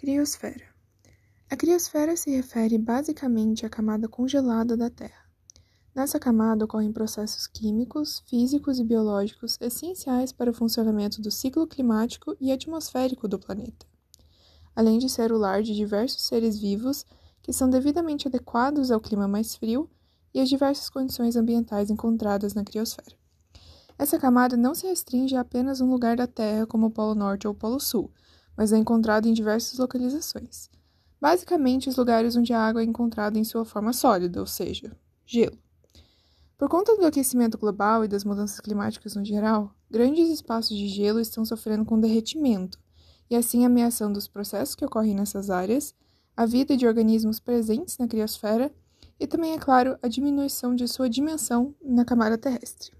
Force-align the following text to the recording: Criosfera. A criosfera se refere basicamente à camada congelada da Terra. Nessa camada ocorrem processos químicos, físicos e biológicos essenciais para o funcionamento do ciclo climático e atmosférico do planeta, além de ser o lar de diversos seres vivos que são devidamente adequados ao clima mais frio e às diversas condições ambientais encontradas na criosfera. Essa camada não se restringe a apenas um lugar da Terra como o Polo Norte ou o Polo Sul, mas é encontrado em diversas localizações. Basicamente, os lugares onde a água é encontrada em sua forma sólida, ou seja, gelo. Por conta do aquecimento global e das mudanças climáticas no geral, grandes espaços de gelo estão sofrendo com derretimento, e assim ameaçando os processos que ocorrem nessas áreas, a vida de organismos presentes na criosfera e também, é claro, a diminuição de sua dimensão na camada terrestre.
Criosfera. 0.00 0.64
A 1.50 1.54
criosfera 1.54 2.16
se 2.16 2.30
refere 2.30 2.78
basicamente 2.78 3.66
à 3.66 3.68
camada 3.68 4.08
congelada 4.08 4.74
da 4.74 4.88
Terra. 4.88 5.26
Nessa 5.94 6.18
camada 6.18 6.64
ocorrem 6.64 6.90
processos 6.90 7.46
químicos, 7.46 8.22
físicos 8.26 8.78
e 8.78 8.84
biológicos 8.84 9.58
essenciais 9.60 10.32
para 10.32 10.50
o 10.50 10.54
funcionamento 10.54 11.20
do 11.20 11.30
ciclo 11.30 11.66
climático 11.66 12.34
e 12.40 12.50
atmosférico 12.50 13.28
do 13.28 13.38
planeta, 13.38 13.84
além 14.74 14.98
de 14.98 15.06
ser 15.06 15.32
o 15.32 15.36
lar 15.36 15.62
de 15.62 15.74
diversos 15.74 16.22
seres 16.22 16.58
vivos 16.58 17.04
que 17.42 17.52
são 17.52 17.68
devidamente 17.68 18.26
adequados 18.26 18.90
ao 18.90 19.02
clima 19.02 19.28
mais 19.28 19.54
frio 19.54 19.86
e 20.32 20.40
às 20.40 20.48
diversas 20.48 20.88
condições 20.88 21.36
ambientais 21.36 21.90
encontradas 21.90 22.54
na 22.54 22.64
criosfera. 22.64 23.14
Essa 23.98 24.18
camada 24.18 24.56
não 24.56 24.74
se 24.74 24.86
restringe 24.86 25.36
a 25.36 25.42
apenas 25.42 25.82
um 25.82 25.90
lugar 25.90 26.16
da 26.16 26.26
Terra 26.26 26.66
como 26.66 26.86
o 26.86 26.90
Polo 26.90 27.14
Norte 27.14 27.46
ou 27.46 27.52
o 27.52 27.56
Polo 27.56 27.78
Sul, 27.78 28.10
mas 28.56 28.72
é 28.72 28.76
encontrado 28.76 29.26
em 29.26 29.32
diversas 29.32 29.78
localizações. 29.78 30.68
Basicamente, 31.20 31.88
os 31.88 31.96
lugares 31.96 32.36
onde 32.36 32.52
a 32.52 32.60
água 32.60 32.80
é 32.80 32.84
encontrada 32.84 33.38
em 33.38 33.44
sua 33.44 33.64
forma 33.64 33.92
sólida, 33.92 34.40
ou 34.40 34.46
seja, 34.46 34.96
gelo. 35.26 35.58
Por 36.56 36.68
conta 36.68 36.96
do 36.96 37.06
aquecimento 37.06 37.56
global 37.56 38.04
e 38.04 38.08
das 38.08 38.24
mudanças 38.24 38.60
climáticas 38.60 39.14
no 39.14 39.24
geral, 39.24 39.74
grandes 39.90 40.28
espaços 40.28 40.76
de 40.76 40.88
gelo 40.88 41.20
estão 41.20 41.44
sofrendo 41.44 41.84
com 41.84 41.98
derretimento, 41.98 42.78
e 43.30 43.36
assim 43.36 43.64
ameaçando 43.64 44.18
os 44.18 44.28
processos 44.28 44.74
que 44.74 44.84
ocorrem 44.84 45.14
nessas 45.14 45.50
áreas, 45.50 45.94
a 46.36 46.44
vida 46.44 46.76
de 46.76 46.86
organismos 46.86 47.38
presentes 47.38 47.96
na 47.98 48.08
criosfera 48.08 48.72
e 49.18 49.26
também, 49.26 49.52
é 49.52 49.58
claro, 49.58 49.98
a 50.02 50.08
diminuição 50.08 50.74
de 50.74 50.88
sua 50.88 51.08
dimensão 51.08 51.74
na 51.82 52.04
camada 52.04 52.38
terrestre. 52.38 52.99